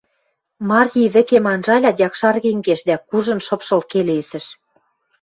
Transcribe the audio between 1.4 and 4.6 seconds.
анжалят, якшарген кеш дӓ кужын шыпшыл келесӹш: